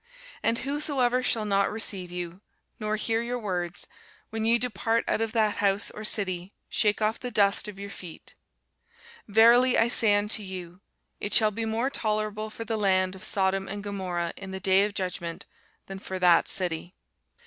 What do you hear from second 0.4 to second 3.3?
And whosoever shall not receive you, nor hear